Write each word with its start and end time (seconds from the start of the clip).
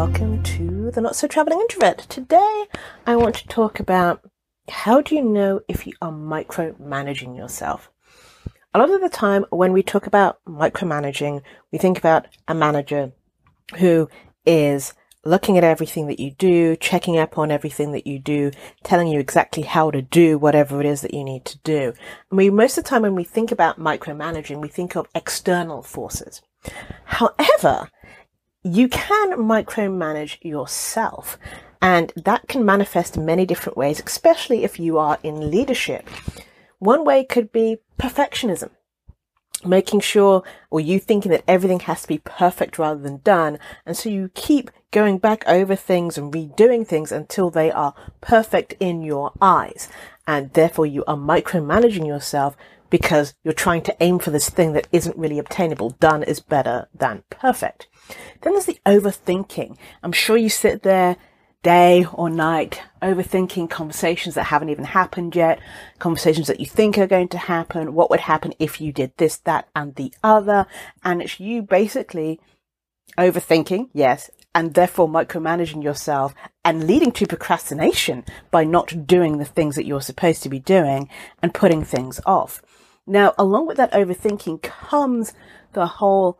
the 0.00 1.00
Not 1.02 1.14
So 1.14 1.28
Traveling 1.28 1.60
Introvert. 1.60 1.98
Today, 2.08 2.64
I 3.06 3.16
want 3.16 3.34
to 3.34 3.48
talk 3.48 3.80
about 3.80 4.24
how 4.70 5.02
do 5.02 5.14
you 5.14 5.22
know 5.22 5.60
if 5.68 5.86
you 5.86 5.92
are 6.00 6.10
micromanaging 6.10 7.36
yourself? 7.36 7.90
A 8.72 8.78
lot 8.78 8.88
of 8.88 9.02
the 9.02 9.10
time, 9.10 9.44
when 9.50 9.74
we 9.74 9.82
talk 9.82 10.06
about 10.06 10.38
micromanaging, 10.48 11.42
we 11.70 11.76
think 11.78 11.98
about 11.98 12.28
a 12.48 12.54
manager 12.54 13.12
who 13.76 14.08
is 14.46 14.94
looking 15.26 15.58
at 15.58 15.64
everything 15.64 16.06
that 16.06 16.18
you 16.18 16.30
do, 16.30 16.76
checking 16.76 17.18
up 17.18 17.36
on 17.36 17.50
everything 17.50 17.92
that 17.92 18.06
you 18.06 18.18
do, 18.18 18.52
telling 18.82 19.08
you 19.08 19.20
exactly 19.20 19.64
how 19.64 19.90
to 19.90 20.00
do 20.00 20.38
whatever 20.38 20.80
it 20.80 20.86
is 20.86 21.02
that 21.02 21.12
you 21.12 21.22
need 21.22 21.44
to 21.44 21.58
do. 21.58 21.92
And 22.30 22.38
we, 22.38 22.48
most 22.48 22.78
of 22.78 22.84
the 22.84 22.88
time 22.88 23.02
when 23.02 23.14
we 23.14 23.24
think 23.24 23.52
about 23.52 23.78
micromanaging, 23.78 24.62
we 24.62 24.68
think 24.68 24.96
of 24.96 25.08
external 25.14 25.82
forces. 25.82 26.40
However, 27.04 27.90
you 28.62 28.88
can 28.88 29.32
micromanage 29.38 30.38
yourself 30.42 31.38
and 31.80 32.12
that 32.16 32.46
can 32.48 32.64
manifest 32.64 33.16
in 33.16 33.24
many 33.24 33.46
different 33.46 33.76
ways, 33.76 34.02
especially 34.04 34.64
if 34.64 34.78
you 34.78 34.98
are 34.98 35.18
in 35.22 35.50
leadership. 35.50 36.08
One 36.78 37.04
way 37.04 37.24
could 37.24 37.52
be 37.52 37.78
perfectionism 37.98 38.70
making 39.64 40.00
sure 40.00 40.42
or 40.70 40.80
you 40.80 40.98
thinking 40.98 41.30
that 41.30 41.44
everything 41.46 41.80
has 41.80 42.02
to 42.02 42.08
be 42.08 42.18
perfect 42.18 42.78
rather 42.78 43.00
than 43.00 43.18
done. 43.18 43.58
And 43.84 43.96
so 43.96 44.08
you 44.08 44.30
keep 44.34 44.70
going 44.90 45.18
back 45.18 45.44
over 45.46 45.76
things 45.76 46.18
and 46.18 46.32
redoing 46.32 46.86
things 46.86 47.12
until 47.12 47.50
they 47.50 47.70
are 47.70 47.94
perfect 48.20 48.74
in 48.80 49.02
your 49.02 49.32
eyes. 49.40 49.88
And 50.26 50.52
therefore 50.52 50.86
you 50.86 51.04
are 51.06 51.16
micromanaging 51.16 52.06
yourself 52.06 52.56
because 52.90 53.34
you're 53.42 53.54
trying 53.54 53.82
to 53.82 53.96
aim 54.00 54.18
for 54.18 54.30
this 54.30 54.50
thing 54.50 54.72
that 54.72 54.88
isn't 54.92 55.16
really 55.16 55.38
obtainable. 55.38 55.90
Done 55.90 56.22
is 56.22 56.40
better 56.40 56.88
than 56.94 57.22
perfect. 57.30 57.88
Then 58.42 58.52
there's 58.52 58.66
the 58.66 58.80
overthinking. 58.84 59.76
I'm 60.02 60.12
sure 60.12 60.36
you 60.36 60.48
sit 60.48 60.82
there 60.82 61.16
day 61.62 62.06
or 62.12 62.30
night 62.30 62.80
overthinking 63.02 63.68
conversations 63.68 64.34
that 64.34 64.44
haven't 64.44 64.70
even 64.70 64.84
happened 64.84 65.36
yet, 65.36 65.60
conversations 65.98 66.46
that 66.46 66.60
you 66.60 66.66
think 66.66 66.96
are 66.96 67.06
going 67.06 67.28
to 67.28 67.38
happen, 67.38 67.94
what 67.94 68.10
would 68.10 68.20
happen 68.20 68.54
if 68.58 68.80
you 68.80 68.92
did 68.92 69.12
this, 69.16 69.36
that, 69.38 69.68
and 69.76 69.94
the 69.94 70.12
other. 70.22 70.66
And 71.04 71.20
it's 71.22 71.38
you 71.38 71.62
basically 71.62 72.40
overthinking, 73.18 73.90
yes, 73.92 74.30
and 74.54 74.74
therefore 74.74 75.08
micromanaging 75.08 75.82
yourself 75.82 76.34
and 76.64 76.86
leading 76.86 77.12
to 77.12 77.26
procrastination 77.26 78.24
by 78.50 78.64
not 78.64 79.06
doing 79.06 79.38
the 79.38 79.44
things 79.44 79.76
that 79.76 79.86
you're 79.86 80.00
supposed 80.00 80.42
to 80.42 80.48
be 80.48 80.58
doing 80.58 81.08
and 81.42 81.54
putting 81.54 81.84
things 81.84 82.20
off. 82.26 82.62
Now, 83.10 83.34
along 83.36 83.66
with 83.66 83.76
that 83.78 83.90
overthinking 83.90 84.62
comes 84.62 85.32
the 85.72 85.86
whole 85.98 86.38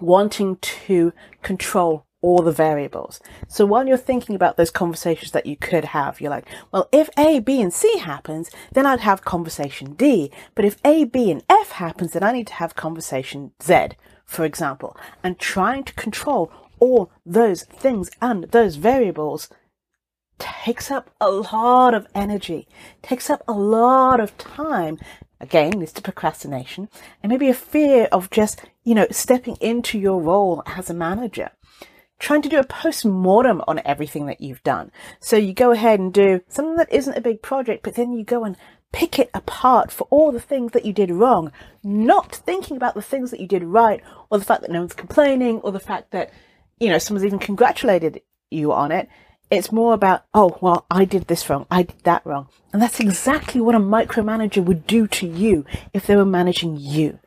wanting 0.00 0.56
to 0.56 1.12
control 1.42 2.06
all 2.22 2.38
the 2.38 2.50
variables. 2.50 3.20
So 3.46 3.66
while 3.66 3.86
you're 3.86 3.98
thinking 3.98 4.34
about 4.34 4.56
those 4.56 4.70
conversations 4.70 5.32
that 5.32 5.44
you 5.44 5.54
could 5.54 5.84
have, 5.84 6.18
you're 6.18 6.30
like, 6.30 6.48
well, 6.70 6.88
if 6.92 7.10
A, 7.18 7.40
B, 7.40 7.60
and 7.60 7.74
C 7.74 7.98
happens, 7.98 8.50
then 8.72 8.86
I'd 8.86 9.00
have 9.00 9.22
conversation 9.26 9.92
D. 9.92 10.30
But 10.54 10.64
if 10.64 10.78
A, 10.82 11.04
B, 11.04 11.30
and 11.30 11.44
F 11.50 11.72
happens, 11.72 12.12
then 12.12 12.22
I 12.22 12.32
need 12.32 12.46
to 12.46 12.54
have 12.54 12.74
conversation 12.74 13.52
Z, 13.62 13.88
for 14.24 14.46
example. 14.46 14.96
And 15.22 15.38
trying 15.38 15.84
to 15.84 15.92
control 15.92 16.50
all 16.78 17.10
those 17.26 17.64
things 17.64 18.10
and 18.22 18.44
those 18.44 18.76
variables 18.76 19.50
takes 20.38 20.90
up 20.90 21.10
a 21.20 21.30
lot 21.30 21.94
of 21.94 22.06
energy, 22.14 22.66
takes 23.02 23.30
up 23.30 23.42
a 23.46 23.52
lot 23.52 24.20
of 24.20 24.36
time. 24.38 24.98
Again, 25.40 25.80
leads 25.80 25.92
to 25.94 26.02
procrastination 26.02 26.88
and 27.20 27.30
maybe 27.30 27.48
a 27.48 27.54
fear 27.54 28.04
of 28.12 28.30
just, 28.30 28.62
you 28.84 28.94
know, 28.94 29.08
stepping 29.10 29.56
into 29.60 29.98
your 29.98 30.20
role 30.20 30.62
as 30.66 30.88
a 30.88 30.94
manager 30.94 31.50
trying 32.22 32.40
to 32.40 32.48
do 32.48 32.60
a 32.60 32.64
post-mortem 32.64 33.60
on 33.66 33.82
everything 33.84 34.26
that 34.26 34.40
you've 34.40 34.62
done. 34.62 34.92
So 35.18 35.36
you 35.36 35.52
go 35.52 35.72
ahead 35.72 35.98
and 35.98 36.14
do 36.14 36.40
something 36.48 36.76
that 36.76 36.92
isn't 36.92 37.16
a 37.16 37.20
big 37.20 37.42
project, 37.42 37.82
but 37.82 37.96
then 37.96 38.12
you 38.12 38.24
go 38.24 38.44
and 38.44 38.56
pick 38.92 39.18
it 39.18 39.28
apart 39.34 39.90
for 39.90 40.06
all 40.08 40.30
the 40.30 40.40
things 40.40 40.70
that 40.70 40.86
you 40.86 40.92
did 40.92 41.10
wrong, 41.10 41.50
not 41.82 42.32
thinking 42.32 42.76
about 42.76 42.94
the 42.94 43.02
things 43.02 43.32
that 43.32 43.40
you 43.40 43.48
did 43.48 43.64
right, 43.64 44.00
or 44.30 44.38
the 44.38 44.44
fact 44.44 44.62
that 44.62 44.70
no 44.70 44.78
one's 44.78 44.94
complaining, 44.94 45.58
or 45.62 45.72
the 45.72 45.80
fact 45.80 46.12
that, 46.12 46.32
you 46.78 46.88
know, 46.88 46.98
someone's 46.98 47.26
even 47.26 47.40
congratulated 47.40 48.22
you 48.50 48.72
on 48.72 48.92
it. 48.92 49.08
It's 49.52 49.70
more 49.70 49.92
about, 49.92 50.24
oh, 50.32 50.56
well, 50.62 50.86
I 50.90 51.04
did 51.04 51.26
this 51.26 51.50
wrong. 51.50 51.66
I 51.70 51.82
did 51.82 52.04
that 52.04 52.24
wrong. 52.24 52.48
And 52.72 52.80
that's 52.80 53.00
exactly 53.00 53.60
what 53.60 53.74
a 53.74 53.78
micromanager 53.78 54.64
would 54.64 54.86
do 54.86 55.06
to 55.08 55.26
you 55.26 55.66
if 55.92 56.06
they 56.06 56.16
were 56.16 56.24
managing 56.24 56.78
you. 56.78 57.18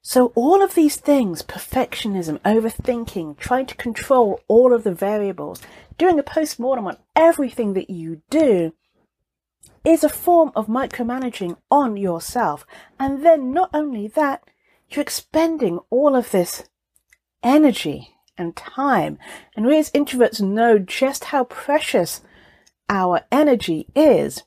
So 0.00 0.26
all 0.36 0.62
of 0.62 0.76
these 0.76 0.94
things, 0.94 1.42
perfectionism, 1.42 2.38
overthinking, 2.42 3.36
trying 3.36 3.66
to 3.66 3.74
control 3.74 4.42
all 4.46 4.72
of 4.72 4.84
the 4.84 4.94
variables, 4.94 5.60
doing 5.98 6.20
a 6.20 6.22
post-mortem 6.22 6.86
on 6.86 6.98
everything 7.16 7.72
that 7.72 7.90
you 7.90 8.22
do 8.30 8.72
is 9.84 10.04
a 10.04 10.08
form 10.08 10.52
of 10.54 10.68
micromanaging 10.68 11.56
on 11.68 11.96
yourself. 11.96 12.64
And 12.96 13.26
then 13.26 13.52
not 13.52 13.70
only 13.74 14.06
that, 14.06 14.44
you're 14.88 15.02
expending 15.02 15.80
all 15.90 16.14
of 16.14 16.30
this 16.30 16.62
energy 17.42 18.13
and 18.36 18.56
time. 18.56 19.18
And 19.56 19.66
we 19.66 19.78
as 19.78 19.90
introverts 19.90 20.40
know 20.40 20.78
just 20.78 21.24
how 21.24 21.44
precious 21.44 22.22
our 22.88 23.22
energy 23.32 23.86
is 23.94 24.42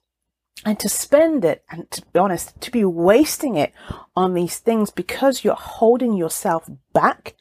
and 0.65 0.79
to 0.79 0.89
spend 0.89 1.45
it 1.45 1.63
and 1.69 1.89
to 1.91 2.01
be 2.13 2.19
honest 2.19 2.59
to 2.61 2.71
be 2.71 2.83
wasting 2.83 3.55
it 3.55 3.73
on 4.15 4.33
these 4.33 4.59
things 4.59 4.91
because 4.91 5.43
you're 5.43 5.55
holding 5.55 6.13
yourself 6.13 6.69
back 6.93 7.35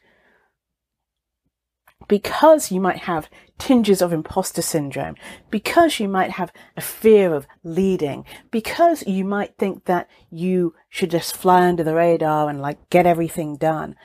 because 2.09 2.71
you 2.71 2.81
might 2.81 2.99
have 2.99 3.29
tinges 3.59 4.03
of 4.03 4.13
imposter 4.13 4.63
syndrome, 4.63 5.17
because 5.51 5.99
you 5.99 6.09
might 6.09 6.33
have 6.33 6.53
a 6.77 6.81
fear 6.81 7.35
of 7.35 7.47
leading, 7.63 8.25
because 8.51 9.07
you 9.07 9.25
might 9.25 9.57
think 9.57 9.85
that 9.87 10.09
you 10.31 10.75
should 10.89 11.11
just 11.11 11.37
fly 11.37 11.67
under 11.67 11.83
the 11.83 11.95
radar 11.95 12.49
and 12.49 12.61
like 12.61 12.91
get 12.91 13.07
everything 13.07 13.57
done. 13.57 13.97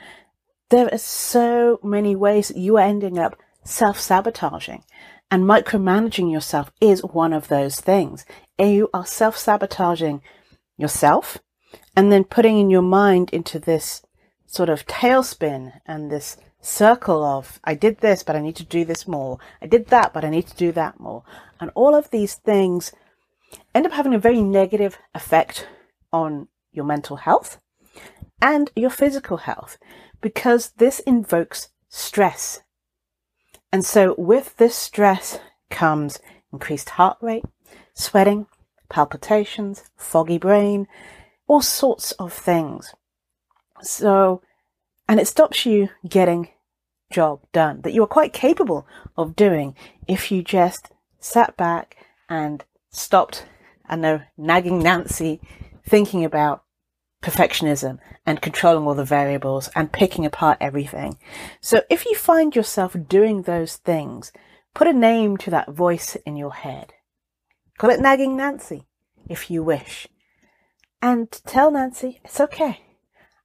There 0.72 0.88
are 0.90 0.96
so 0.96 1.80
many 1.82 2.16
ways 2.16 2.48
that 2.48 2.56
you 2.56 2.78
are 2.78 2.88
ending 2.88 3.18
up 3.18 3.36
self 3.62 4.00
sabotaging. 4.00 4.84
And 5.30 5.44
micromanaging 5.44 6.32
yourself 6.32 6.72
is 6.80 7.04
one 7.04 7.34
of 7.34 7.48
those 7.48 7.78
things. 7.78 8.24
You 8.58 8.88
are 8.94 9.04
self 9.04 9.36
sabotaging 9.36 10.22
yourself 10.78 11.36
and 11.94 12.10
then 12.10 12.24
putting 12.24 12.58
in 12.58 12.70
your 12.70 12.80
mind 12.80 13.28
into 13.34 13.58
this 13.58 14.00
sort 14.46 14.70
of 14.70 14.86
tailspin 14.86 15.74
and 15.84 16.10
this 16.10 16.38
circle 16.62 17.22
of, 17.22 17.60
I 17.62 17.74
did 17.74 17.98
this, 17.98 18.22
but 18.22 18.34
I 18.34 18.40
need 18.40 18.56
to 18.56 18.64
do 18.64 18.86
this 18.86 19.06
more. 19.06 19.36
I 19.60 19.66
did 19.66 19.88
that, 19.88 20.14
but 20.14 20.24
I 20.24 20.30
need 20.30 20.46
to 20.46 20.56
do 20.56 20.72
that 20.72 20.98
more. 20.98 21.22
And 21.60 21.70
all 21.74 21.94
of 21.94 22.08
these 22.08 22.36
things 22.36 22.92
end 23.74 23.84
up 23.84 23.92
having 23.92 24.14
a 24.14 24.18
very 24.18 24.40
negative 24.40 24.96
effect 25.14 25.68
on 26.14 26.48
your 26.72 26.86
mental 26.86 27.16
health 27.16 27.58
and 28.40 28.70
your 28.74 28.90
physical 28.90 29.36
health 29.36 29.76
because 30.22 30.70
this 30.78 31.00
invokes 31.00 31.68
stress 31.90 32.62
and 33.72 33.84
so 33.84 34.14
with 34.18 34.56
this 34.58 34.76
stress 34.76 35.40
comes 35.70 36.20
increased 36.52 36.90
heart 36.90 37.16
rate, 37.22 37.44
sweating, 37.94 38.46
palpitations, 38.90 39.84
foggy 39.96 40.36
brain, 40.36 40.86
all 41.46 41.62
sorts 41.62 42.12
of 42.12 42.32
things. 42.34 42.94
So, 43.80 44.42
and 45.08 45.18
it 45.18 45.26
stops 45.26 45.64
you 45.64 45.88
getting 46.06 46.50
job 47.10 47.40
done 47.52 47.80
that 47.82 47.92
you 47.92 48.02
are 48.02 48.06
quite 48.06 48.32
capable 48.32 48.86
of 49.16 49.36
doing 49.36 49.74
if 50.06 50.30
you 50.30 50.42
just 50.42 50.90
sat 51.18 51.56
back 51.56 51.96
and 52.28 52.64
stopped, 52.90 53.46
I 53.86 53.96
know, 53.96 54.20
nagging 54.36 54.80
Nancy, 54.80 55.40
thinking 55.86 56.24
about 56.24 56.62
perfectionism 57.22 57.98
and 58.26 58.42
controlling 58.42 58.84
all 58.84 58.94
the 58.94 59.04
variables 59.04 59.68
and 59.74 59.92
picking 59.92 60.26
apart 60.26 60.58
everything. 60.60 61.16
So 61.60 61.82
if 61.88 62.04
you 62.04 62.16
find 62.16 62.54
yourself 62.54 62.96
doing 63.08 63.42
those 63.42 63.76
things, 63.76 64.32
put 64.74 64.88
a 64.88 64.92
name 64.92 65.36
to 65.38 65.50
that 65.50 65.70
voice 65.70 66.16
in 66.26 66.36
your 66.36 66.52
head. 66.52 66.92
Call 67.78 67.90
it 67.90 68.00
nagging 68.00 68.36
Nancy 68.36 68.86
if 69.28 69.50
you 69.50 69.62
wish. 69.62 70.08
And 71.00 71.30
tell 71.46 71.70
Nancy, 71.70 72.20
it's 72.24 72.40
okay. 72.40 72.80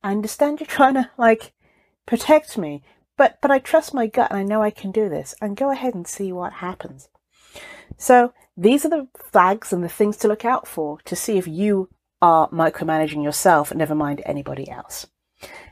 I 0.03 0.12
understand 0.12 0.59
you're 0.59 0.68
trying 0.68 0.95
to 0.95 1.12
like 1.18 1.53
protect 2.06 2.57
me, 2.57 2.83
but, 3.15 3.38
but 3.41 3.51
I 3.51 3.59
trust 3.59 3.94
my 3.94 4.07
gut 4.07 4.31
and 4.31 4.39
I 4.39 4.44
know 4.44 4.62
I 4.62 4.71
can 4.71 4.91
do 4.91 5.07
this 5.07 5.35
and 5.39 5.56
go 5.56 5.71
ahead 5.71 5.94
and 5.94 6.07
see 6.07 6.31
what 6.31 6.53
happens. 6.53 7.09
So 7.97 8.33
these 8.56 8.85
are 8.85 8.89
the 8.89 9.07
flags 9.31 9.71
and 9.71 9.83
the 9.83 9.89
things 9.89 10.18
to 10.18 10.27
look 10.27 10.45
out 10.45 10.68
for 10.68 11.00
to 11.06 11.15
see 11.15 11.38
if 11.38 11.47
you 11.47 11.89
are 12.21 12.49
micromanaging 12.49 13.23
yourself, 13.23 13.73
never 13.73 13.95
mind 13.95 14.21
anybody 14.25 14.69
else. 14.69 15.07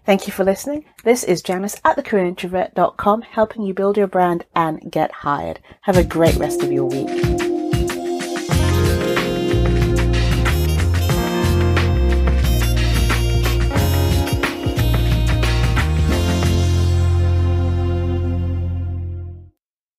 Thank 0.05 0.27
you 0.27 0.33
for 0.33 0.43
listening. 0.43 0.85
This 1.03 1.23
is 1.23 1.41
Janice 1.41 1.81
at 1.83 1.97
thecareerintrovert.com, 1.97 3.23
helping 3.23 3.63
you 3.63 3.73
build 3.73 3.97
your 3.97 4.07
brand 4.07 4.45
and 4.55 4.91
get 4.91 5.11
hired. 5.11 5.59
Have 5.81 5.97
a 5.97 6.03
great 6.03 6.35
rest 6.35 6.61
of 6.61 6.71
your 6.71 6.85
week. 6.85 7.54